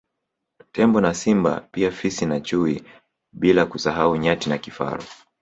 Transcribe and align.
Tembo 0.73 1.01
na 1.01 1.13
Simba 1.13 1.61
pia 1.71 1.91
Fisi 1.91 2.25
na 2.25 2.39
chui 2.41 2.83
bila 3.33 3.65
kusahau 3.65 4.15
Nyati 4.17 4.49
na 4.49 4.57
Kifaru 4.57 5.03